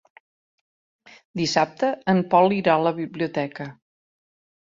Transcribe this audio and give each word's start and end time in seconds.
Dissabte 1.41 1.89
en 2.13 2.21
Pol 2.31 2.55
irà 2.61 2.73
a 2.77 2.81
la 2.87 2.95
biblioteca. 3.01 3.69